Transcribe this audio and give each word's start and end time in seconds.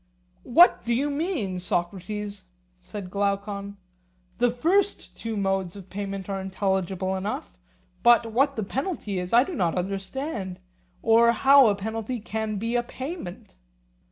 What 0.41 0.83
do 0.83 0.95
you 0.95 1.11
mean, 1.11 1.59
Socrates? 1.59 2.45
said 2.79 3.11
Glaucon. 3.11 3.77
The 4.39 4.49
first 4.49 5.15
two 5.15 5.37
modes 5.37 5.75
of 5.75 5.91
payment 5.91 6.27
are 6.27 6.41
intelligible 6.41 7.15
enough, 7.15 7.55
but 8.01 8.31
what 8.33 8.55
the 8.55 8.63
penalty 8.63 9.19
is 9.19 9.31
I 9.31 9.43
do 9.43 9.53
not 9.53 9.77
understand, 9.77 10.57
or 11.03 11.31
how 11.33 11.67
a 11.67 11.75
penalty 11.75 12.19
can 12.19 12.55
be 12.57 12.75
a 12.75 12.81
payment. 12.81 13.53